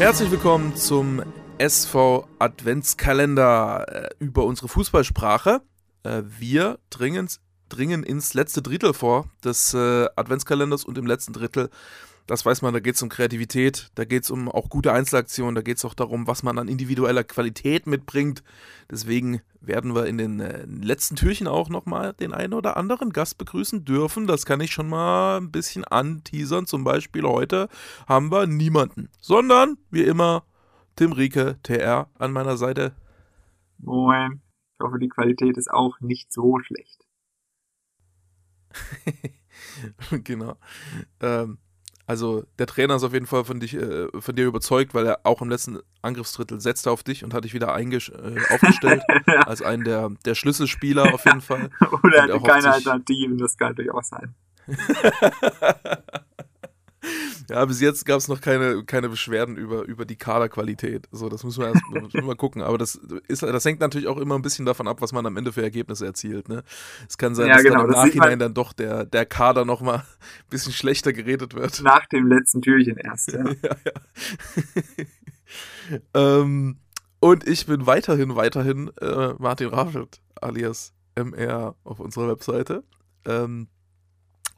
[0.00, 1.22] Herzlich willkommen zum
[1.58, 5.60] SV Adventskalender äh, über unsere Fußballsprache.
[6.04, 7.28] Äh, wir dringen,
[7.68, 11.68] dringen ins letzte Drittel vor des äh, Adventskalenders und im letzten Drittel
[12.30, 15.56] das weiß man, da geht es um Kreativität, da geht es um auch gute Einzelaktionen,
[15.56, 18.44] da geht es auch darum, was man an individueller Qualität mitbringt.
[18.88, 23.36] Deswegen werden wir in den äh, letzten Türchen auch nochmal den einen oder anderen Gast
[23.36, 24.28] begrüßen dürfen.
[24.28, 26.66] Das kann ich schon mal ein bisschen anteasern.
[26.66, 27.68] Zum Beispiel heute
[28.06, 30.44] haben wir niemanden, sondern wie immer
[30.94, 32.94] Tim Rieke, TR, an meiner Seite.
[33.78, 34.40] Moin.
[34.78, 37.04] Ich hoffe, die Qualität ist auch nicht so schlecht.
[40.22, 40.56] genau.
[41.20, 41.58] Ähm,
[42.06, 45.20] also der Trainer ist auf jeden Fall von, dich, äh, von dir überzeugt, weil er
[45.24, 49.02] auch im letzten Angriffsdrittel setzte auf dich und hat dich wieder äh, aufgestellt
[49.46, 51.70] als einen der, der Schlüsselspieler auf jeden Fall.
[52.02, 54.34] Oder hatte keine Alternativen, das kann natürlich auch sein.
[57.50, 61.08] Ja, bis jetzt gab es noch keine, keine Beschwerden über, über die Kaderqualität.
[61.10, 62.62] So, das müssen wir erst mal gucken.
[62.62, 62.94] Aber das,
[63.26, 65.62] ist, das hängt natürlich auch immer ein bisschen davon ab, was man am Ende für
[65.62, 66.48] Ergebnisse erzielt.
[66.48, 66.62] Ne?
[67.08, 69.64] Es kann sein, ja, dass genau, dann im das Nachhinein dann doch der, der Kader
[69.64, 71.82] nochmal ein bisschen schlechter geredet wird.
[71.82, 73.44] Nach dem letzten Türchen erst, ja.
[73.44, 73.92] ja, ja.
[76.40, 76.78] ähm,
[77.18, 82.84] und ich bin weiterhin, weiterhin äh, Martin Raffelt alias MR auf unserer Webseite.
[83.26, 83.68] Ähm,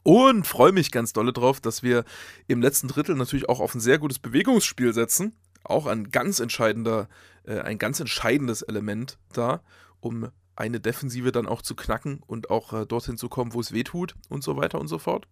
[0.03, 2.03] und freue mich ganz dolle drauf, dass wir
[2.47, 5.33] im letzten Drittel natürlich auch auf ein sehr gutes Bewegungsspiel setzen.
[5.63, 7.07] Auch ein ganz entscheidender,
[7.45, 9.61] äh, ein ganz entscheidendes Element da,
[10.01, 13.71] um eine Defensive dann auch zu knacken und auch äh, dorthin zu kommen, wo es
[13.71, 15.25] weh tut und so weiter und so fort.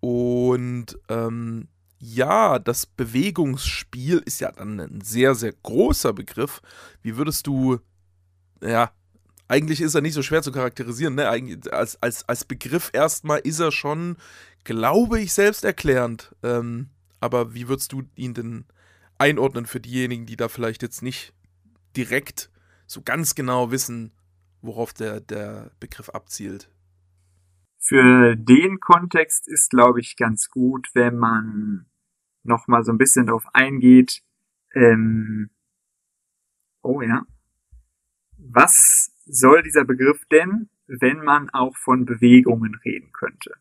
[0.00, 6.60] Und ähm, ja, das Bewegungsspiel ist ja dann ein sehr, sehr großer Begriff.
[7.02, 7.78] Wie würdest du,
[8.62, 8.92] ja,
[9.48, 11.14] eigentlich ist er nicht so schwer zu charakterisieren.
[11.14, 11.28] Ne?
[11.28, 14.16] Als, als, als Begriff erstmal ist er schon,
[14.64, 16.34] glaube ich, selbsterklärend.
[16.42, 16.88] Ähm,
[17.20, 18.64] aber wie würdest du ihn denn
[19.18, 21.32] einordnen für diejenigen, die da vielleicht jetzt nicht
[21.96, 22.50] direkt
[22.86, 24.12] so ganz genau wissen,
[24.62, 26.70] worauf der, der Begriff abzielt?
[27.78, 31.86] Für den Kontext ist, glaube ich, ganz gut, wenn man
[32.42, 34.22] nochmal so ein bisschen darauf eingeht.
[34.74, 35.50] Ähm,
[36.82, 37.24] oh ja.
[38.38, 43.54] Was soll dieser Begriff denn, wenn man auch von Bewegungen reden könnte?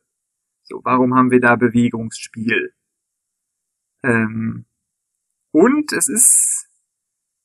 [0.64, 2.74] So, warum haben wir da Bewegungsspiel?
[4.04, 4.66] Ähm,
[5.52, 6.70] und es ist,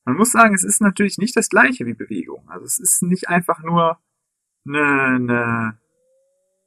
[0.05, 2.49] man muss sagen, es ist natürlich nicht das gleiche wie Bewegung.
[2.49, 3.99] Also es ist nicht einfach nur
[4.67, 5.81] eine, eine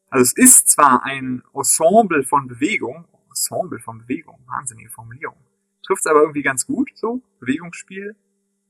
[0.10, 5.38] also es ist zwar ein Ensemble von Bewegung, Ensemble von Bewegung, wahnsinnige Formulierung,
[5.82, 8.16] trifft es aber irgendwie ganz gut, so, Bewegungsspiel,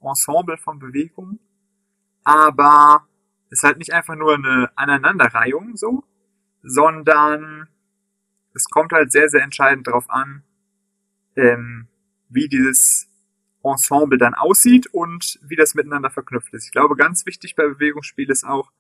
[0.02, 1.40] Ensemble von Bewegung,
[2.24, 3.08] aber
[3.50, 6.04] ist halt nicht einfach nur eine Aneinanderreihung so,
[6.64, 7.68] sondern
[8.54, 10.44] es kommt halt sehr, sehr entscheidend darauf an,
[11.36, 11.88] ähm,
[12.30, 13.08] wie dieses
[13.64, 16.66] Ensemble dann aussieht und wie das miteinander verknüpft ist.
[16.66, 18.72] Ich glaube, ganz wichtig bei Bewegungsspiel ist auch,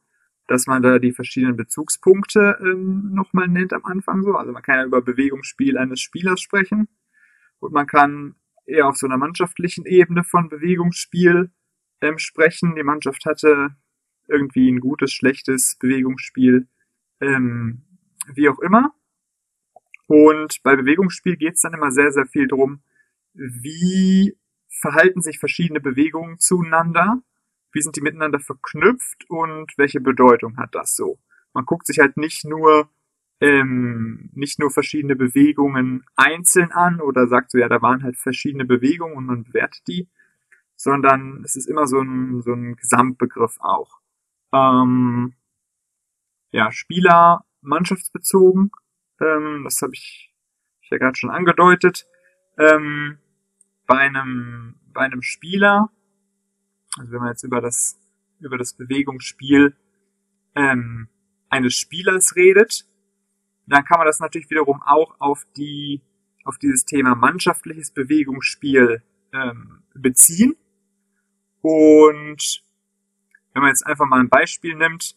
[0.48, 4.36] dass man da die verschiedenen Bezugspunkte ähm, nochmal nennt am Anfang so.
[4.36, 6.90] Also man kann ja über Bewegungsspiel eines Spielers sprechen
[7.60, 11.52] und man kann eher auf so einer mannschaftlichen Ebene von Bewegungsspiel
[12.04, 12.76] ähm, sprechen.
[12.76, 13.76] Die Mannschaft hatte
[14.28, 16.68] irgendwie ein gutes, schlechtes Bewegungsspiel,
[17.22, 17.84] ähm,
[18.34, 18.94] wie auch immer.
[20.08, 22.84] Und bei Bewegungsspiel geht es dann immer sehr, sehr viel drum,
[23.34, 24.38] wie
[24.70, 27.22] verhalten sich verschiedene Bewegungen zueinander,
[27.72, 31.20] wie sind die miteinander verknüpft und welche Bedeutung hat das so.
[31.54, 32.90] Man guckt sich halt nicht nur
[33.40, 38.64] ähm, nicht nur verschiedene Bewegungen einzeln an oder sagt so, ja, da waren halt verschiedene
[38.64, 40.08] Bewegungen und man bewertet die,
[40.84, 44.02] sondern es ist immer so ein, so ein Gesamtbegriff auch.
[44.52, 45.34] Ähm,
[46.52, 48.70] ja, Spieler mannschaftsbezogen,
[49.22, 50.34] ähm, das habe ich,
[50.82, 52.06] ich ja gerade schon angedeutet.
[52.58, 53.18] Ähm,
[53.88, 55.90] bei einem, bei einem Spieler,
[56.98, 57.98] also wenn man jetzt über das,
[58.42, 59.78] über das Bewegungsspiel
[60.54, 61.08] ähm,
[61.48, 62.86] eines Spielers redet,
[63.68, 66.02] dann kann man das natürlich wiederum auch auf die,
[66.44, 70.58] auf dieses Thema mannschaftliches Bewegungsspiel ähm, beziehen.
[71.64, 72.62] Und
[73.54, 75.16] wenn man jetzt einfach mal ein Beispiel nimmt,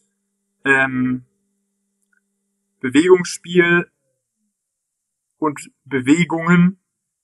[0.64, 1.24] ähm,
[2.80, 3.90] Bewegungsspiel
[5.38, 6.78] und Bewegungen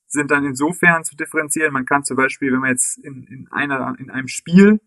[0.08, 1.72] sind dann insofern zu differenzieren.
[1.72, 4.80] Man kann zum Beispiel, wenn man jetzt in, in, einer, in einem Spiel, in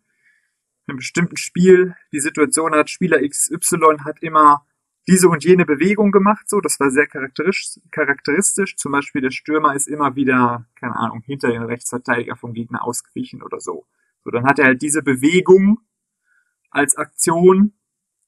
[0.89, 4.65] einem bestimmten Spiel die Situation hat, Spieler XY hat immer
[5.07, 8.75] diese und jene Bewegung gemacht, so, das war sehr charakteristisch, charakteristisch.
[8.75, 13.41] Zum Beispiel der Stürmer ist immer wieder, keine Ahnung, hinter den Rechtsverteidiger vom Gegner ausgewichen
[13.41, 13.85] oder so.
[14.25, 15.79] So, dann hat er halt diese Bewegung
[16.71, 17.73] als Aktion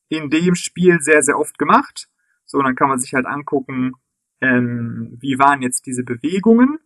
[0.10, 2.10] in dem Spiel sehr, sehr oft gemacht.
[2.46, 3.94] So, dann kann man sich halt angucken,
[4.42, 6.80] ähm, wie waren jetzt diese Bewegungen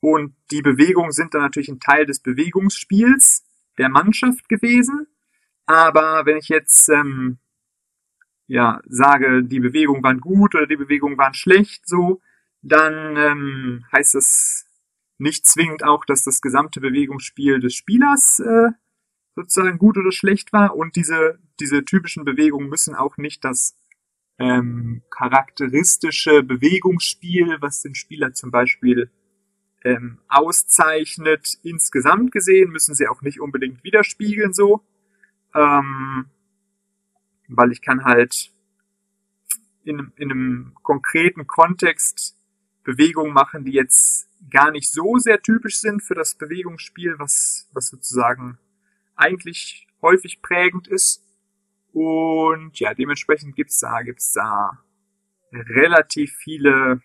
[0.00, 3.44] Und die Bewegungen sind dann natürlich ein Teil des Bewegungsspiels
[3.78, 5.06] der Mannschaft gewesen.
[5.66, 7.38] Aber wenn ich jetzt ähm,
[8.46, 12.20] ja sage, die Bewegungen waren gut oder die Bewegungen waren schlecht, so,
[12.62, 14.65] dann ähm, heißt das
[15.18, 18.70] nicht zwingend auch, dass das gesamte Bewegungsspiel des Spielers äh,
[19.34, 20.76] sozusagen gut oder schlecht war.
[20.76, 23.76] Und diese diese typischen Bewegungen müssen auch nicht das
[24.38, 29.10] ähm, charakteristische Bewegungsspiel, was den Spieler zum Beispiel
[29.84, 34.82] ähm, auszeichnet, insgesamt gesehen, müssen sie auch nicht unbedingt widerspiegeln so.
[35.54, 36.26] Ähm,
[37.48, 38.50] weil ich kann halt
[39.84, 42.35] in, in einem konkreten Kontext
[42.86, 47.88] Bewegungen machen, die jetzt gar nicht so sehr typisch sind für das Bewegungsspiel, was, was
[47.88, 48.58] sozusagen
[49.16, 51.24] eigentlich häufig prägend ist.
[51.92, 54.84] Und ja, dementsprechend gibt's da, gibt's da
[55.52, 57.02] relativ viele,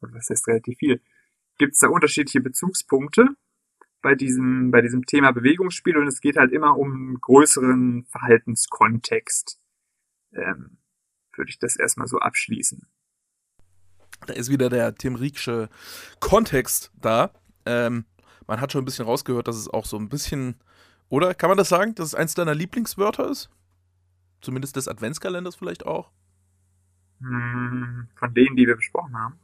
[0.00, 1.02] was heißt relativ viel,
[1.58, 3.26] gibt's da unterschiedliche Bezugspunkte
[4.02, 9.60] bei diesem, bei diesem Thema Bewegungsspiel und es geht halt immer um größeren Verhaltenskontext.
[10.34, 10.78] Ähm,
[11.36, 12.86] würde ich das erstmal so abschließen.
[14.26, 15.68] Da ist wieder der Tim Rieksche
[16.20, 17.30] Kontext da.
[17.66, 18.04] Ähm,
[18.46, 20.56] man hat schon ein bisschen rausgehört, dass es auch so ein bisschen,
[21.08, 23.50] oder kann man das sagen, dass es eins deiner Lieblingswörter ist?
[24.40, 26.10] Zumindest des Adventskalenders vielleicht auch?
[27.20, 29.38] Hm, von denen, die wir besprochen haben.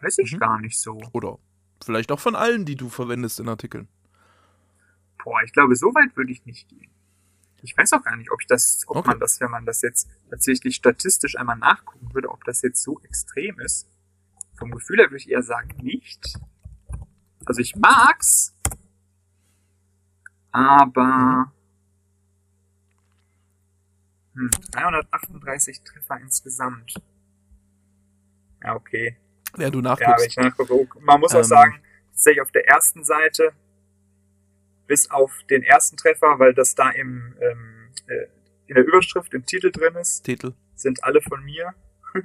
[0.00, 0.38] Weiß ich mhm.
[0.38, 0.98] gar nicht so.
[1.12, 1.38] Oder
[1.84, 3.88] vielleicht auch von allen, die du verwendest in Artikeln.
[5.22, 6.90] Boah, ich glaube, so weit würde ich nicht gehen.
[7.62, 9.08] Ich weiß auch gar nicht, ob ich das, ob okay.
[9.10, 13.00] man das, wenn man das jetzt tatsächlich statistisch einmal nachgucken würde, ob das jetzt so
[13.02, 13.88] extrem ist.
[14.58, 16.38] Vom Gefühl her würde ich eher sagen, nicht.
[17.44, 18.54] Also ich mag's,
[20.52, 21.52] aber
[24.72, 26.94] 338 Treffer insgesamt.
[28.62, 29.16] Ja, okay.
[29.56, 30.08] Ja, du nachguckst.
[30.08, 31.00] Ja, ich nachgucke.
[31.00, 33.52] Man muss ähm, auch sagen, tatsächlich auf der ersten Seite,
[34.92, 38.26] bis auf den ersten Treffer, weil das da im, ähm, äh,
[38.66, 40.52] in der Überschrift, im Titel drin ist, Titel.
[40.74, 41.72] sind alle von mir.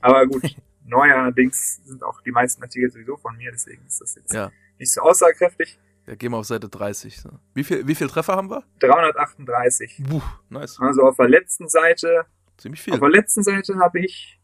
[0.00, 0.44] Aber gut,
[0.84, 4.52] neuerdings sind auch die meisten Artikel sowieso von mir, deswegen ist das jetzt ja.
[4.78, 5.80] nicht so aussagekräftig.
[6.06, 7.22] Ja, gehen wir auf Seite 30.
[7.22, 7.30] So.
[7.54, 8.62] Wie viel, wie viel Treffer haben wir?
[8.78, 10.04] 338.
[10.08, 10.78] Buh, nice.
[10.78, 12.24] Also auf der letzten Seite.
[12.56, 12.94] Ziemlich viel.
[12.94, 14.40] Auf der letzten Seite habe ich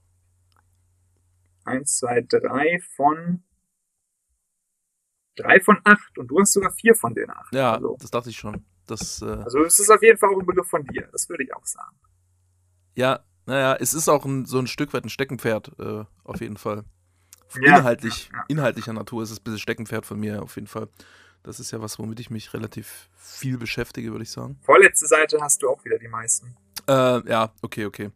[1.65, 3.45] 1, 2, 3 von
[5.37, 7.55] 3 von 8 und du hast sogar 4 von den 8.
[7.55, 8.65] Ja, also, das dachte ich schon.
[8.87, 11.45] Das, äh, also es ist auf jeden Fall auch ein Begriff von dir, das würde
[11.45, 11.97] ich auch sagen.
[12.95, 16.57] Ja, naja, es ist auch ein, so ein Stück weit ein Steckenpferd, äh, auf jeden
[16.57, 16.85] Fall.
[17.61, 18.45] Ja, Inhaltlich, ja, ja.
[18.49, 20.89] inhaltlicher Natur ist es ein bisschen Steckenpferd von mir, auf jeden Fall.
[21.43, 24.59] Das ist ja was, womit ich mich relativ viel beschäftige, würde ich sagen.
[24.63, 26.57] Vorletzte Seite hast du auch wieder die meisten.
[26.89, 28.11] Äh, ja, okay, okay.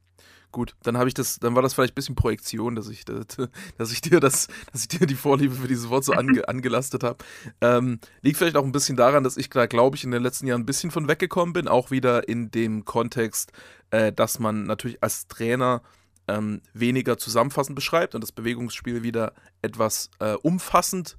[0.52, 3.38] Gut, dann habe ich das, dann war das vielleicht ein bisschen Projektion, dass ich, dass
[3.92, 7.18] ich dir das, dass ich dir die Vorliebe für dieses Wort so ange, angelastet habe.
[7.60, 10.48] Ähm, liegt vielleicht auch ein bisschen daran, dass ich da, glaube ich, in den letzten
[10.48, 13.52] Jahren ein bisschen von weggekommen bin, auch wieder in dem Kontext,
[13.90, 15.82] äh, dass man natürlich als Trainer
[16.26, 21.16] ähm, weniger zusammenfassend beschreibt und das Bewegungsspiel wieder etwas äh, umfassend,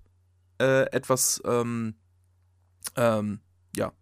[0.60, 1.96] äh, etwas ähm,
[2.98, 3.40] ähm,
[3.76, 3.94] ja,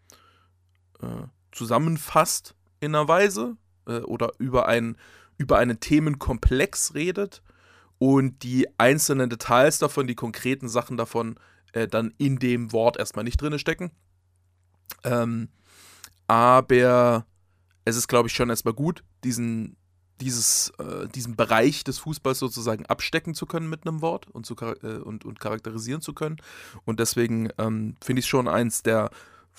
[1.01, 3.57] äh, zusammenfasst in einer Weise
[3.89, 4.95] äh, oder über, ein,
[5.37, 7.41] über einen Themenkomplex redet
[7.97, 11.35] und die einzelnen Details davon, die konkreten Sachen davon
[11.73, 13.91] äh, dann in dem Wort erstmal nicht drin stecken.
[15.03, 15.49] Ähm,
[16.27, 17.25] aber
[17.85, 19.75] es ist, glaube ich, schon erstmal gut, diesen,
[20.21, 24.55] dieses, äh, diesen Bereich des Fußballs sozusagen abstecken zu können mit einem Wort und, zu,
[24.55, 26.37] äh, und, und charakterisieren zu können.
[26.85, 29.09] Und deswegen ähm, finde ich es schon eins der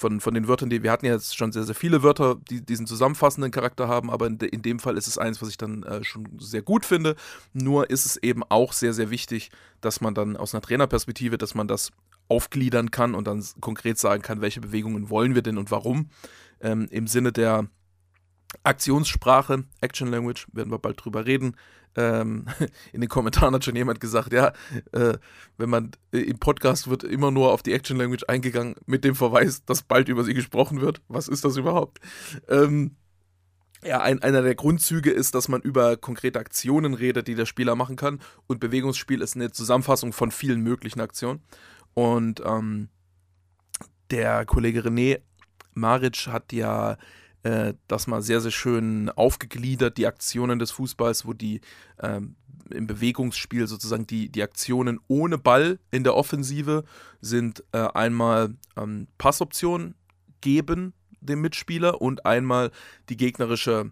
[0.01, 2.65] von, von den Wörtern, die wir hatten ja jetzt schon sehr, sehr viele Wörter, die
[2.65, 5.59] diesen zusammenfassenden Charakter haben, aber in, de, in dem Fall ist es eins, was ich
[5.59, 7.17] dann äh, schon sehr gut finde.
[7.53, 9.51] Nur ist es eben auch sehr, sehr wichtig,
[9.83, 11.91] dass man dann aus einer Trainerperspektive, dass man das
[12.29, 16.09] aufgliedern kann und dann konkret sagen kann, welche Bewegungen wollen wir denn und warum.
[16.63, 17.69] Ähm, Im Sinne der
[18.63, 21.57] Aktionssprache, Action Language, werden wir bald drüber reden.
[21.97, 22.47] Ähm,
[22.93, 24.53] in den Kommentaren hat schon jemand gesagt, ja,
[24.93, 25.19] äh,
[25.57, 29.15] wenn man äh, im Podcast wird immer nur auf die Action Language eingegangen mit dem
[29.15, 31.01] Verweis, dass bald über sie gesprochen wird.
[31.09, 32.01] Was ist das überhaupt?
[32.49, 32.97] Ähm,
[33.83, 37.77] ja, ein, einer der Grundzüge ist, dass man über konkrete Aktionen redet, die der Spieler
[37.77, 38.21] machen kann.
[38.47, 41.43] Und Bewegungsspiel ist eine Zusammenfassung von vielen möglichen Aktionen.
[41.95, 42.91] Und ähm,
[44.11, 45.21] der Kollege René
[45.73, 46.99] Maric hat ja
[47.43, 51.61] äh, das mal sehr, sehr schön aufgegliedert, die Aktionen des Fußballs, wo die
[52.01, 52.37] ähm,
[52.71, 56.85] im Bewegungsspiel sozusagen die, die Aktionen ohne Ball in der Offensive
[57.21, 59.95] sind äh, einmal ähm, Passoptionen
[60.41, 62.71] geben dem Mitspieler und einmal
[63.09, 63.91] die gegnerische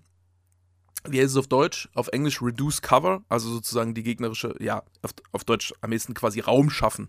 [1.06, 1.88] wie heißt es auf Deutsch?
[1.94, 6.40] Auf Englisch Reduce Cover, also sozusagen die gegnerische, ja, auf, auf Deutsch am ehesten quasi
[6.40, 7.08] Raum schaffen.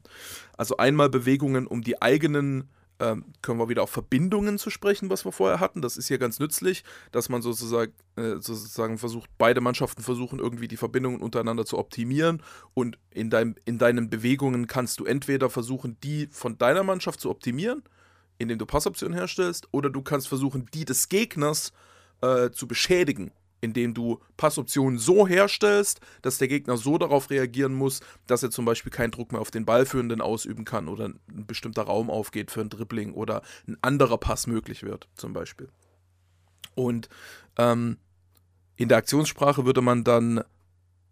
[0.57, 2.69] Also einmal Bewegungen, um die eigenen,
[2.99, 5.81] ähm, können wir wieder auf Verbindungen zu sprechen, was wir vorher hatten.
[5.81, 10.67] Das ist hier ganz nützlich, dass man sozusagen, äh, sozusagen versucht, beide Mannschaften versuchen irgendwie
[10.67, 12.43] die Verbindungen untereinander zu optimieren.
[12.73, 17.29] Und in, dein, in deinen Bewegungen kannst du entweder versuchen, die von deiner Mannschaft zu
[17.29, 17.83] optimieren,
[18.37, 21.73] indem du Passoptionen herstellst, oder du kannst versuchen, die des Gegners
[22.21, 28.01] äh, zu beschädigen indem du Passoptionen so herstellst, dass der Gegner so darauf reagieren muss,
[28.27, 31.83] dass er zum Beispiel keinen Druck mehr auf den Ballführenden ausüben kann oder ein bestimmter
[31.83, 35.69] Raum aufgeht für ein Dribbling oder ein anderer Pass möglich wird, zum Beispiel.
[36.75, 37.09] Und
[37.57, 37.97] ähm,
[38.77, 40.43] in der Aktionssprache würde man dann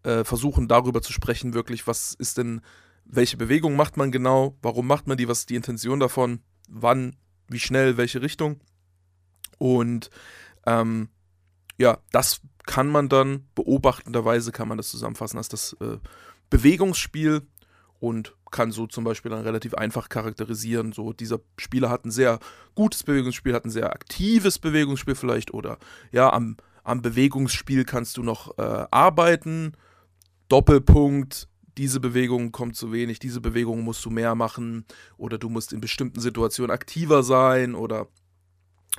[0.03, 2.61] äh, versuchen, darüber zu sprechen, wirklich, was ist denn,
[3.03, 6.39] welche Bewegung macht man genau, warum macht man die, was ist die Intention davon,
[6.69, 7.17] wann,
[7.49, 8.61] wie schnell, welche Richtung.
[9.57, 10.09] Und
[10.65, 11.09] ähm,
[11.77, 15.97] ja, das kann man dann beobachtenderweise kann man das zusammenfassen als das äh,
[16.49, 17.43] Bewegungsspiel
[17.99, 20.91] und kann so zum Beispiel dann relativ einfach charakterisieren.
[20.91, 22.39] So, dieser Spieler hat ein sehr
[22.75, 25.77] gutes Bewegungsspiel, hat ein sehr aktives Bewegungsspiel vielleicht oder
[26.11, 29.73] ja, am, am Bewegungsspiel kannst du noch äh, arbeiten.
[30.49, 34.85] Doppelpunkt, diese Bewegung kommt zu wenig, diese Bewegung musst du mehr machen
[35.17, 38.07] oder du musst in bestimmten Situationen aktiver sein oder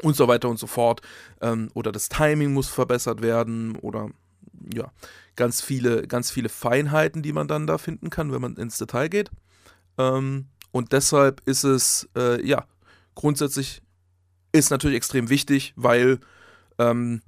[0.02, 1.00] und so weiter und so fort.
[1.40, 4.10] Ähm, oder das Timing muss verbessert werden oder
[4.74, 4.90] ja,
[5.36, 9.08] ganz viele, ganz viele Feinheiten, die man dann da finden kann, wenn man ins Detail
[9.08, 9.30] geht.
[9.96, 12.66] Ähm, und deshalb ist es, äh, ja,
[13.14, 13.82] grundsätzlich
[14.52, 16.20] ist natürlich extrem wichtig, weil
[16.78, 17.22] ähm,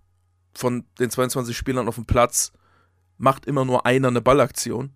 [0.55, 2.53] von den 22 Spielern auf dem Platz
[3.19, 4.93] macht immer nur einer eine Ballaktion.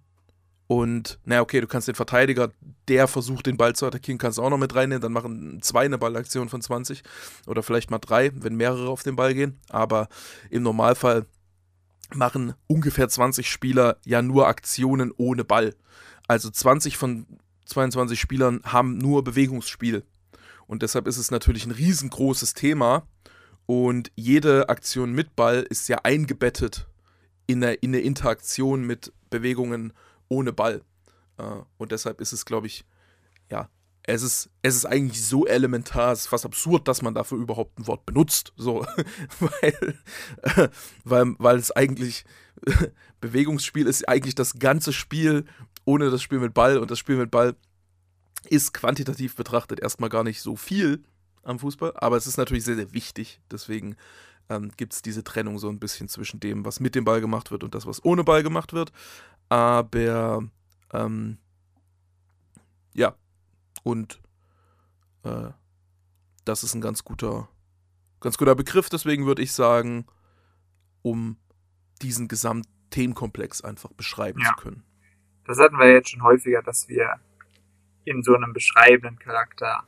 [0.66, 2.50] Und, naja, okay, du kannst den Verteidiger,
[2.88, 5.02] der versucht, den Ball zu attackieren, kannst auch noch mit reinnehmen.
[5.02, 7.02] Dann machen zwei eine Ballaktion von 20
[7.47, 9.61] oder vielleicht mal drei, wenn mehrere auf den Ball gehen.
[9.68, 10.09] Aber
[10.50, 11.26] im Normalfall
[12.14, 15.75] machen ungefähr 20 Spieler ja nur Aktionen ohne Ball.
[16.28, 17.26] Also 20 von
[17.66, 20.04] 22 Spielern haben nur Bewegungsspiel.
[20.66, 23.06] Und deshalb ist es natürlich ein riesengroßes Thema.
[23.66, 26.87] Und jede Aktion mit Ball ist ja eingebettet
[27.47, 29.92] in eine, in eine Interaktion mit Bewegungen
[30.28, 30.83] ohne Ball.
[31.38, 31.43] Äh,
[31.76, 32.85] und deshalb ist es, glaube ich,
[33.50, 33.69] ja,
[34.07, 37.78] es ist, es ist eigentlich so elementar, es ist fast absurd, dass man dafür überhaupt
[37.78, 38.52] ein Wort benutzt.
[38.57, 38.87] So,
[39.40, 39.99] weil,
[40.43, 40.69] äh,
[41.04, 42.25] weil, weil es eigentlich,
[43.21, 45.45] Bewegungsspiel ist eigentlich das ganze Spiel
[45.87, 47.57] ohne das Spiel mit Ball und das Spiel mit Ball
[48.49, 51.02] ist quantitativ betrachtet erstmal gar nicht so viel
[51.43, 53.40] am Fußball, aber es ist natürlich sehr, sehr wichtig.
[53.50, 53.97] Deswegen
[54.49, 57.50] ähm, gibt es diese Trennung so ein bisschen zwischen dem, was mit dem Ball gemacht
[57.50, 58.93] wird und das, was ohne Ball gemacht wird.
[59.54, 60.42] Aber
[60.92, 61.38] ähm,
[62.92, 63.14] ja,
[63.84, 64.20] und
[65.23, 65.50] äh,
[66.44, 67.49] das ist ein ganz guter,
[68.18, 70.06] ganz guter Begriff, deswegen würde ich sagen,
[71.02, 71.37] um
[72.02, 74.49] diesen Gesamtthemenkomplex einfach beschreiben ja.
[74.49, 74.82] zu können.
[75.44, 77.20] Das hatten wir jetzt schon häufiger, dass wir
[78.04, 79.84] in so einem beschreibenden Charakter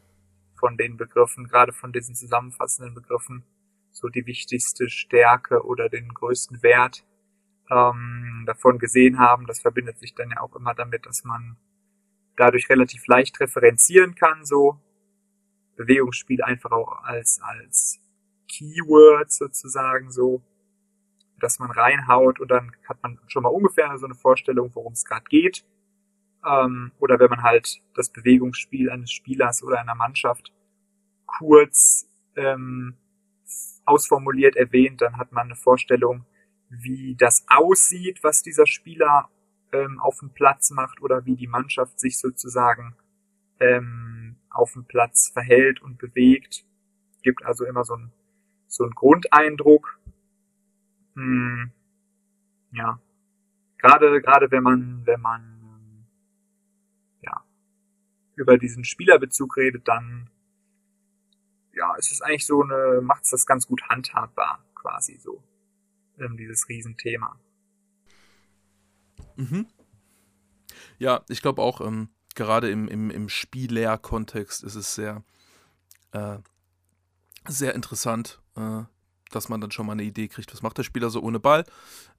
[0.55, 3.43] von den Begriffen, gerade von diesen zusammenfassenden Begriffen,
[3.91, 7.05] so die wichtigste Stärke oder den größten Wert
[7.71, 9.47] ähm, davon gesehen haben.
[9.47, 11.57] Das verbindet sich dann ja auch immer damit, dass man
[12.37, 14.79] dadurch relativ leicht referenzieren kann, so
[15.77, 18.01] Bewegungsspiel einfach auch als, als
[18.49, 20.43] Keyword sozusagen so,
[21.39, 25.05] dass man reinhaut und dann hat man schon mal ungefähr so eine Vorstellung, worum es
[25.05, 25.65] gerade geht.
[26.47, 30.53] Ähm, oder wenn man halt das Bewegungsspiel eines Spielers oder einer Mannschaft
[31.27, 32.97] kurz ähm,
[33.85, 36.25] ausformuliert erwähnt, dann hat man eine Vorstellung,
[36.69, 39.29] wie das aussieht, was dieser Spieler
[39.73, 42.97] ähm, auf dem Platz macht oder wie die Mannschaft sich sozusagen
[43.61, 46.65] ähm, auf dem Platz verhält und bewegt.
[47.23, 48.13] Gibt also immer so ein
[48.69, 49.99] so ein Grundeindruck.
[51.15, 51.71] Hm,
[52.73, 53.01] ja,
[53.79, 56.07] gerade gerade wenn man wenn man
[57.23, 57.45] ja
[58.35, 60.31] über diesen Spielerbezug redet, dann
[61.73, 65.43] ja, ist es eigentlich so eine macht es das ganz gut handhabbar quasi so
[66.19, 67.39] ähm, dieses Riesenthema.
[69.37, 69.67] Mhm.
[70.99, 75.25] Ja, ich glaube auch, ähm, gerade im, im, im Spieler-Kontext ist es sehr,
[76.13, 76.39] äh,
[77.47, 78.83] sehr interessant, äh,
[79.31, 81.65] dass man dann schon mal eine Idee kriegt, was macht der Spieler so ohne Ball.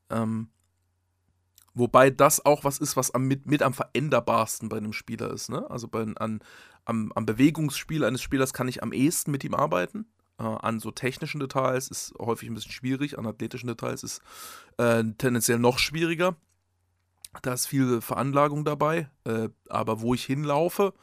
[0.09, 0.49] Ähm,
[1.73, 5.49] wobei das auch was ist, was am, mit, mit am veränderbarsten bei einem Spieler ist.
[5.49, 5.69] Ne?
[5.69, 6.39] Also bei, an,
[6.85, 10.05] am, am Bewegungsspiel eines Spielers kann ich am ehesten mit ihm arbeiten.
[10.39, 14.21] Äh, an so technischen Details ist häufig ein bisschen schwierig, an athletischen Details ist
[14.77, 16.35] äh, tendenziell noch schwieriger.
[17.41, 20.93] Da ist viel Veranlagung dabei, äh, aber wo ich hinlaufe,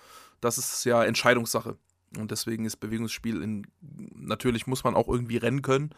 [0.41, 1.77] das ist ja Entscheidungssache.
[2.19, 3.67] Und deswegen ist Bewegungsspiel in,
[4.15, 5.91] natürlich muss man auch irgendwie rennen können.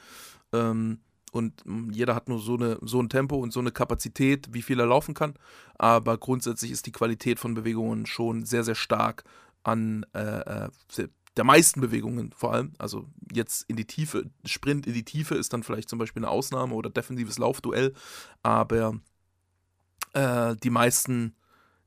[0.53, 1.01] Ähm,
[1.33, 4.81] und jeder hat nur so, eine, so ein Tempo und so eine Kapazität, wie viel
[4.81, 5.35] er laufen kann.
[5.77, 9.25] Aber grundsätzlich ist die Qualität von Bewegungen schon sehr, sehr stark
[9.63, 10.69] an äh, äh
[11.37, 12.73] der meisten Bewegungen vor allem.
[12.79, 16.31] Also jetzt in die Tiefe, Sprint in die Tiefe ist dann vielleicht zum Beispiel eine
[16.31, 17.93] Ausnahme oder defensives Laufduell.
[18.43, 18.99] Aber
[20.15, 21.35] äh, die meisten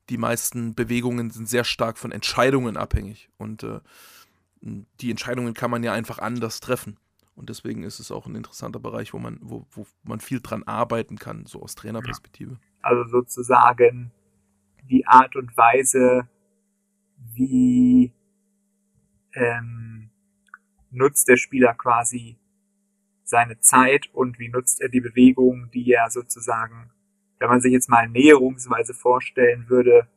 [0.09, 3.29] die meisten Bewegungen sind sehr stark von Entscheidungen abhängig.
[3.37, 3.79] Und äh,
[4.61, 6.97] die Entscheidungen kann man ja einfach anders treffen.
[7.35, 10.63] Und deswegen ist es auch ein interessanter Bereich, wo man, wo, wo man viel dran
[10.63, 12.57] arbeiten kann, so aus Trainerperspektive.
[12.81, 14.11] Also sozusagen
[14.89, 16.27] die Art und Weise,
[17.33, 18.11] wie
[19.33, 20.09] ähm,
[20.91, 22.37] nutzt der Spieler quasi
[23.23, 26.91] seine Zeit und wie nutzt er die Bewegung, die er sozusagen
[27.39, 30.07] wenn man sich jetzt mal näherungsweise vorstellen würde,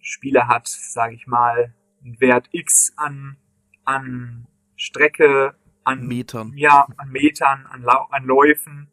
[0.00, 1.74] Spieler hat, sage ich mal,
[2.04, 3.38] einen Wert X an,
[3.84, 8.88] an Strecke, an Metern, ja, an Metern, an, Lau an Läufen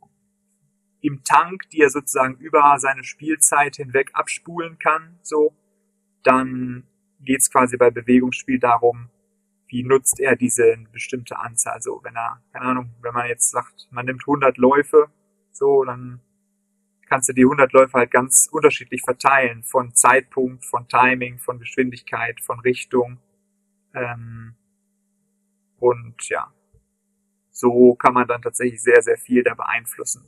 [1.01, 5.53] im Tank, die er sozusagen über seine Spielzeit hinweg abspulen kann, so,
[6.23, 6.87] dann
[7.23, 9.09] geht's quasi bei Bewegungsspiel darum,
[9.67, 11.81] wie nutzt er diese bestimmte Anzahl.
[11.81, 15.07] So, wenn er, keine Ahnung, wenn man jetzt sagt, man nimmt 100 Läufe,
[15.51, 16.21] so, dann
[17.07, 19.63] kannst du die 100 Läufe halt ganz unterschiedlich verteilen.
[19.63, 23.19] Von Zeitpunkt, von Timing, von Geschwindigkeit, von Richtung.
[23.93, 24.55] Ähm,
[25.79, 26.53] und ja,
[27.51, 30.25] so kann man dann tatsächlich sehr, sehr viel da beeinflussen,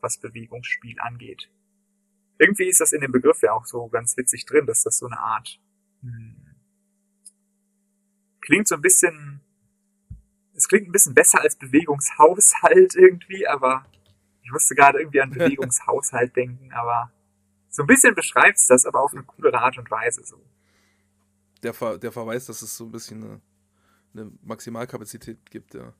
[0.00, 1.50] was Bewegungsspiel angeht.
[2.38, 5.06] Irgendwie ist das in dem Begriff ja auch so ganz witzig drin, dass das so
[5.06, 5.58] eine Art
[6.12, 6.36] hm,
[8.40, 9.40] klingt so ein bisschen,
[10.54, 13.84] es klingt ein bisschen besser als Bewegungshaushalt irgendwie, aber
[14.42, 17.12] ich musste gerade irgendwie an Bewegungshaushalt denken, aber
[17.68, 20.40] so ein bisschen beschreibt es das, aber auf eine coolere Art und Weise so.
[21.62, 23.40] Der, Ver der Verweis, dass es so ein bisschen eine,
[24.14, 25.92] eine Maximalkapazität gibt, ja.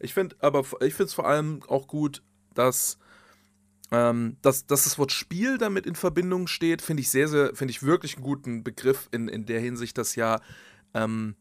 [0.00, 2.22] Ich finde aber, ich finde es vor allem auch gut,
[2.54, 2.98] dass,
[3.90, 7.72] ähm, dass, dass das Wort Spiel damit in Verbindung steht, finde ich sehr, sehr, finde
[7.72, 10.40] ich wirklich einen guten Begriff in, in der Hinsicht, dass ja
[10.94, 11.36] ähm,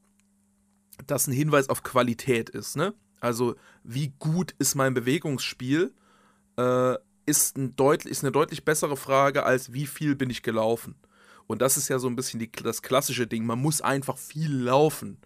[1.06, 2.94] das ein Hinweis auf Qualität ist, ne?
[3.20, 5.92] Also, wie gut ist mein Bewegungsspiel?
[6.58, 10.96] äh, ist, ein deutlich, ist eine deutlich bessere Frage als wie viel bin ich gelaufen.
[11.46, 13.46] Und das ist ja so ein bisschen die, das klassische Ding.
[13.46, 15.18] Man muss einfach viel laufen.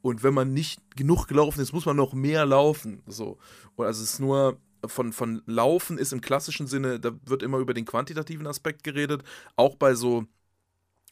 [0.00, 3.02] Und wenn man nicht genug gelaufen ist, muss man noch mehr laufen.
[3.06, 3.38] So.
[3.74, 7.58] Und also es ist nur von, von Laufen ist im klassischen Sinne, da wird immer
[7.58, 9.22] über den quantitativen Aspekt geredet.
[9.56, 10.24] Auch bei so,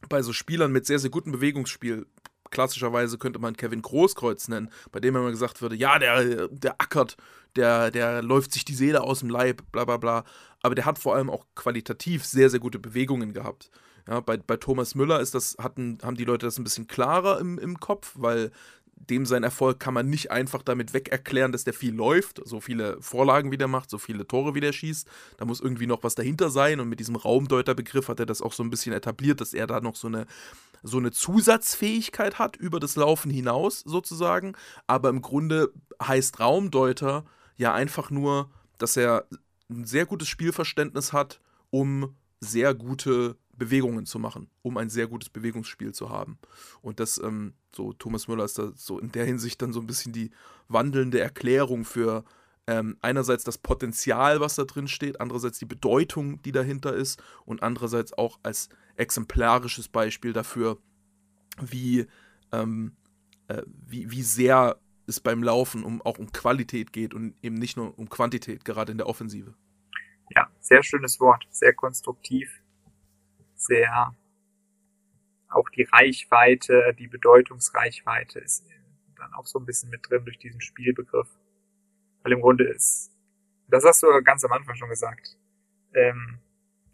[0.08, 2.06] bei so Spielern mit sehr, sehr gutem Bewegungsspiel.
[2.50, 7.16] Klassischerweise könnte man Kevin Großkreuz nennen, bei dem immer gesagt würde, ja, der, der ackert
[7.56, 10.24] der, der läuft sich die Seele aus dem Leib, bla bla bla.
[10.62, 13.70] Aber der hat vor allem auch qualitativ sehr, sehr gute Bewegungen gehabt.
[14.08, 17.40] Ja, bei, bei Thomas Müller ist das, hatten, haben die Leute das ein bisschen klarer
[17.40, 18.50] im, im Kopf, weil
[18.96, 22.60] dem sein Erfolg kann man nicht einfach damit weg erklären, dass der viel läuft, so
[22.60, 25.08] viele Vorlagen wie der macht, so viele Tore wie der schießt.
[25.36, 28.52] Da muss irgendwie noch was dahinter sein und mit diesem Raumdeuterbegriff hat er das auch
[28.52, 30.26] so ein bisschen etabliert, dass er da noch so eine,
[30.82, 34.54] so eine Zusatzfähigkeit hat über das Laufen hinaus sozusagen.
[34.86, 37.24] Aber im Grunde heißt Raumdeuter,
[37.56, 39.26] ja einfach nur, dass er
[39.70, 45.30] ein sehr gutes Spielverständnis hat, um sehr gute Bewegungen zu machen, um ein sehr gutes
[45.30, 46.38] Bewegungsspiel zu haben.
[46.80, 49.86] Und das, ähm, so Thomas Müller ist da so in der Hinsicht dann so ein
[49.86, 50.30] bisschen die
[50.68, 52.24] wandelnde Erklärung für
[52.66, 57.62] ähm, einerseits das Potenzial, was da drin steht, andererseits die Bedeutung, die dahinter ist und
[57.62, 60.78] andererseits auch als exemplarisches Beispiel dafür,
[61.60, 62.06] wie,
[62.52, 62.96] ähm,
[63.48, 67.76] äh, wie, wie sehr es beim Laufen um, auch um Qualität geht und eben nicht
[67.76, 69.54] nur um Quantität, gerade in der Offensive.
[70.34, 72.50] Ja, sehr schönes Wort, sehr konstruktiv,
[73.54, 74.14] sehr
[75.48, 78.64] auch die Reichweite, die Bedeutungsreichweite ist
[79.16, 81.28] dann auch so ein bisschen mit drin durch diesen Spielbegriff.
[82.22, 83.12] Weil im Grunde ist,
[83.68, 85.38] das hast du ganz am Anfang schon gesagt,
[85.94, 86.40] ähm,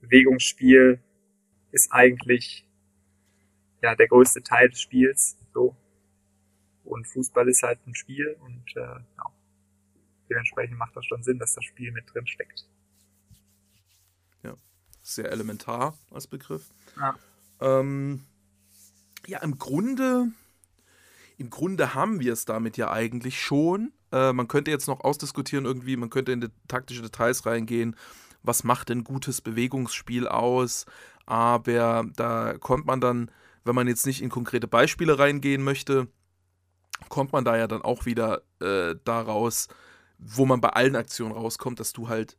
[0.00, 1.00] Bewegungsspiel
[1.72, 2.66] ist eigentlich
[3.82, 5.38] ja der größte Teil des Spiels.
[5.52, 5.76] So,
[6.84, 9.24] und Fußball ist halt ein Spiel und äh, ja,
[10.28, 12.68] dementsprechend macht das schon Sinn, dass das Spiel mit drin steckt.
[15.10, 16.70] Sehr elementar als Begriff.
[16.96, 17.16] Ja,
[17.60, 18.26] ähm,
[19.26, 20.28] ja im Grunde,
[21.36, 23.92] im Grunde haben wir es damit ja eigentlich schon.
[24.12, 27.96] Äh, man könnte jetzt noch ausdiskutieren irgendwie, man könnte in die taktische Details reingehen.
[28.44, 30.86] Was macht denn gutes Bewegungsspiel aus?
[31.26, 33.32] Aber da kommt man dann,
[33.64, 36.06] wenn man jetzt nicht in konkrete Beispiele reingehen möchte,
[37.08, 39.66] kommt man da ja dann auch wieder äh, daraus,
[40.18, 42.36] wo man bei allen Aktionen rauskommt, dass du halt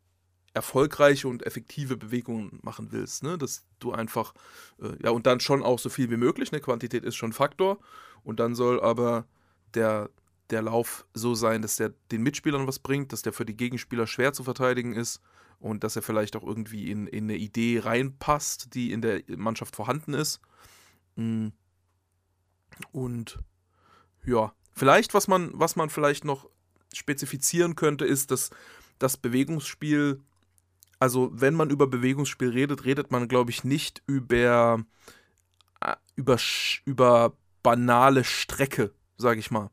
[0.54, 3.38] erfolgreiche und effektive Bewegungen machen willst, ne?
[3.38, 4.34] Dass du einfach,
[4.82, 6.60] äh, ja, und dann schon auch so viel wie möglich, ne?
[6.60, 7.80] Quantität ist schon Faktor.
[8.24, 9.26] Und dann soll aber
[9.74, 10.10] der,
[10.50, 14.08] der Lauf so sein, dass der den Mitspielern was bringt, dass der für die Gegenspieler
[14.08, 15.22] schwer zu verteidigen ist
[15.60, 19.76] und dass er vielleicht auch irgendwie in, in eine Idee reinpasst, die in der Mannschaft
[19.76, 20.42] vorhanden ist.
[21.16, 21.50] Mm.
[22.92, 23.40] Und
[24.26, 26.50] ja, vielleicht, was man, was man vielleicht noch
[26.94, 28.50] spezifizieren könnte, ist, dass
[29.00, 30.22] das Bewegungsspiel,
[31.02, 34.86] also wenn man über Bewegungsspiel redet, redet man, glaube ich, nicht über,
[35.84, 36.38] äh, über,
[36.86, 37.34] über
[37.64, 39.72] banale Strecke, sage ich mal.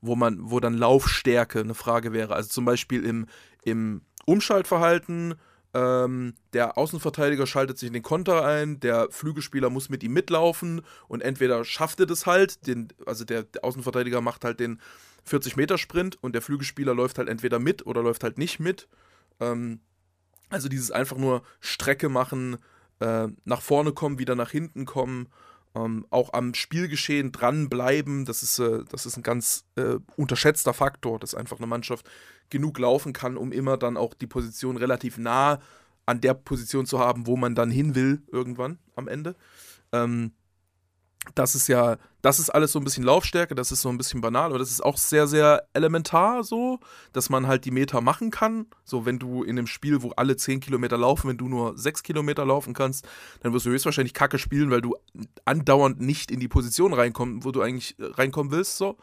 [0.00, 2.36] Wo man, wo dann Laufstärke eine Frage wäre.
[2.36, 3.26] Also zum Beispiel im,
[3.64, 5.34] im Umschaltverhalten,
[5.74, 10.82] ähm, der Außenverteidiger schaltet sich in den Konter ein, der Flügelspieler muss mit ihm mitlaufen
[11.08, 14.80] und entweder schafft er das halt, den, also der, der Außenverteidiger macht halt den
[15.28, 18.86] 40-Meter-Sprint und der Flügelspieler läuft halt entweder mit oder läuft halt nicht mit.
[19.40, 19.80] Ähm,
[20.52, 22.58] also dieses einfach nur Strecke machen,
[23.00, 25.28] äh, nach vorne kommen, wieder nach hinten kommen,
[25.74, 31.18] ähm, auch am Spielgeschehen dranbleiben, das ist, äh, das ist ein ganz äh, unterschätzter Faktor,
[31.18, 32.08] dass einfach eine Mannschaft
[32.50, 35.58] genug laufen kann, um immer dann auch die Position relativ nah
[36.04, 39.34] an der Position zu haben, wo man dann hin will, irgendwann am Ende.
[39.92, 40.32] Ähm,
[41.34, 44.20] das ist ja, das ist alles so ein bisschen Laufstärke, das ist so ein bisschen
[44.20, 46.80] banal, aber das ist auch sehr, sehr elementar so,
[47.12, 48.66] dass man halt die Meter machen kann.
[48.84, 52.02] So, wenn du in einem Spiel, wo alle 10 Kilometer laufen, wenn du nur 6
[52.02, 53.06] Kilometer laufen kannst,
[53.40, 54.96] dann wirst du höchstwahrscheinlich Kacke spielen, weil du
[55.44, 58.76] andauernd nicht in die Position reinkommst, wo du eigentlich äh, reinkommen willst.
[58.76, 58.98] So.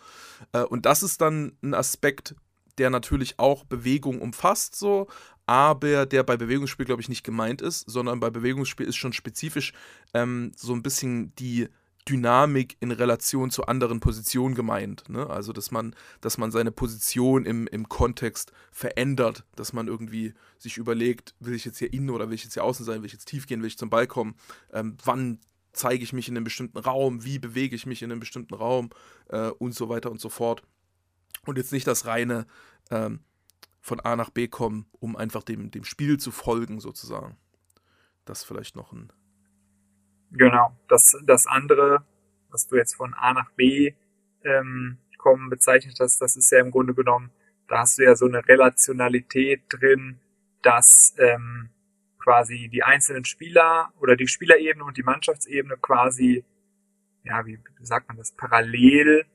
[0.51, 2.35] Äh, und das ist dann ein Aspekt,
[2.77, 5.07] der natürlich auch Bewegung umfasst, so,
[5.45, 9.73] aber der bei Bewegungsspiel, glaube ich, nicht gemeint ist, sondern bei Bewegungsspiel ist schon spezifisch
[10.13, 11.67] ähm, so ein bisschen die
[12.07, 15.07] Dynamik in Relation zu anderen Positionen gemeint.
[15.09, 15.29] Ne?
[15.29, 20.77] Also, dass man, dass man seine Position im, im Kontext verändert, dass man irgendwie sich
[20.77, 23.13] überlegt, will ich jetzt hier innen oder will ich jetzt hier außen sein, will ich
[23.13, 24.35] jetzt tief gehen, will ich zum Ball kommen,
[24.73, 25.39] ähm, wann
[25.71, 28.89] zeige ich mich in einem bestimmten Raum, wie bewege ich mich in einem bestimmten Raum
[29.29, 30.63] äh, und so weiter und so fort.
[31.45, 32.47] Und jetzt nicht das reine
[32.89, 33.19] ähm,
[33.79, 37.37] von A nach B kommen, um einfach dem, dem Spiel zu folgen, sozusagen.
[38.25, 39.11] Das vielleicht noch ein
[40.31, 40.75] Genau.
[40.87, 42.05] Das, das andere,
[42.49, 43.93] was du jetzt von A nach B
[44.43, 47.31] ähm, kommen bezeichnet hast, das ist ja im Grunde genommen,
[47.67, 50.19] da hast du ja so eine Relationalität drin,
[50.61, 51.69] dass ähm,
[52.17, 56.43] quasi die einzelnen Spieler oder die Spielerebene und die Mannschaftsebene quasi,
[57.23, 59.25] ja, wie sagt man das, parallel,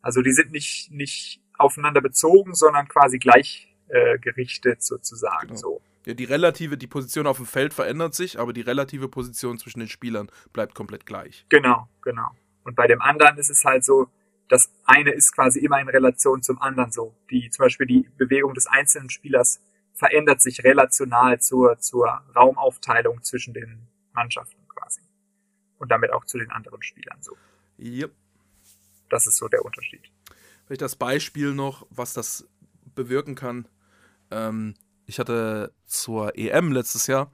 [0.00, 5.58] also die sind nicht, nicht aufeinander bezogen, sondern quasi gleichgerichtet äh, sozusagen genau.
[5.58, 5.82] so.
[6.04, 9.80] Ja, die relative, die Position auf dem Feld verändert sich, aber die relative Position zwischen
[9.80, 11.46] den Spielern bleibt komplett gleich.
[11.48, 12.30] Genau, genau.
[12.64, 14.08] Und bei dem anderen ist es halt so,
[14.48, 17.14] das eine ist quasi immer in Relation zum anderen so.
[17.30, 19.60] Die, zum Beispiel die Bewegung des einzelnen Spielers
[19.94, 25.00] verändert sich relational zur, zur Raumaufteilung zwischen den Mannschaften quasi.
[25.78, 27.36] Und damit auch zu den anderen Spielern so.
[27.78, 28.12] Yep.
[29.08, 30.02] Das ist so der Unterschied.
[30.66, 32.48] Vielleicht das Beispiel noch, was das
[32.94, 33.68] bewirken kann.
[34.30, 34.74] Ähm,
[35.06, 37.30] ich hatte zur EM letztes Jahr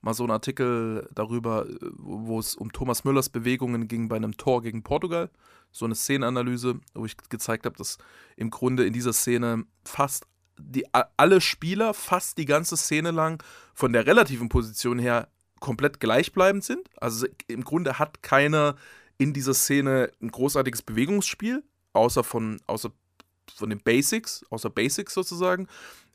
[0.00, 4.62] mal so einen Artikel darüber, wo es um Thomas Müllers Bewegungen ging bei einem Tor
[4.62, 5.30] gegen Portugal.
[5.72, 7.98] So eine Szenenanalyse, wo ich gezeigt habe, dass
[8.36, 10.26] im Grunde in dieser Szene fast
[10.58, 13.42] die, alle Spieler fast die ganze Szene lang
[13.74, 15.28] von der relativen Position her
[15.60, 16.88] komplett gleichbleibend sind.
[16.98, 18.76] Also im Grunde hat keiner
[19.18, 22.90] in dieser Szene ein großartiges Bewegungsspiel, außer von, außer
[23.54, 25.66] von den Basics, außer Basics sozusagen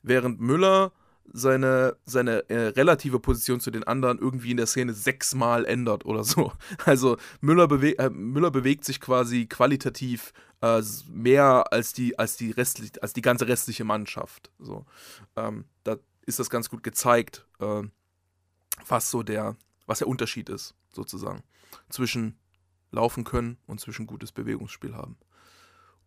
[0.04, 0.92] während Müller
[1.34, 6.24] seine, seine äh, relative Position zu den anderen irgendwie in der Szene sechsmal ändert oder
[6.24, 6.54] so.
[6.86, 12.52] Also Müller, bewe äh, Müller bewegt sich quasi qualitativ äh, mehr als die, als, die
[12.52, 14.52] restlich, als die ganze restliche Mannschaft.
[14.60, 14.86] So.
[15.36, 17.84] Ähm, da ist das ganz gut gezeigt, äh,
[18.88, 21.44] was so der, was der Unterschied ist, sozusagen,
[21.90, 22.38] zwischen
[22.92, 25.18] laufen können und zwischen gutes Bewegungsspiel haben.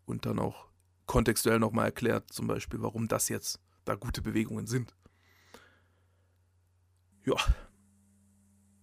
[0.04, 0.66] Und dann auch
[1.07, 4.94] kontextuell nochmal erklärt, zum Beispiel, warum das jetzt da gute Bewegungen sind.
[7.25, 7.37] Ja.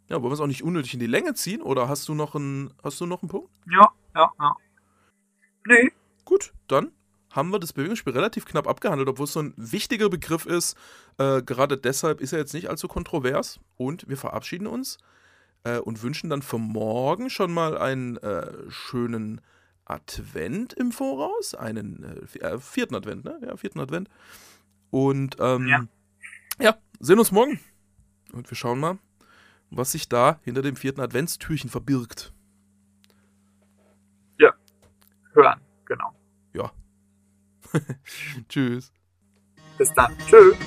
[0.08, 2.36] Ja, wollen wir es auch nicht unnötig in die Länge ziehen oder hast du noch
[2.36, 3.50] einen, hast du noch einen Punkt?
[3.72, 4.56] Ja, ja, ja.
[5.66, 5.92] Nee.
[6.26, 6.92] Gut, dann
[7.32, 10.76] haben wir das Bewegungsspiel relativ knapp abgehandelt, obwohl es so ein wichtiger Begriff ist.
[11.18, 14.98] Äh, gerade deshalb ist er jetzt nicht allzu kontrovers und wir verabschieden uns
[15.64, 19.40] äh, und wünschen dann für morgen schon mal einen äh, schönen
[19.86, 23.40] Advent im Voraus, einen äh, äh, vierten Advent, ne?
[23.46, 24.10] Ja, vierten Advent.
[24.92, 25.86] Und ähm, ja.
[26.60, 27.60] ja, sehen uns morgen.
[28.34, 29.00] Und wir schauen mal,
[29.70, 32.34] was sich da hinter dem vierten Adventstürchen verbirgt.
[34.38, 34.54] Ja,
[35.34, 36.14] hören, genau.
[36.54, 36.72] Ja.
[38.50, 38.92] Tschüss.
[39.78, 40.16] Bis dann.
[40.28, 40.58] Tschüss.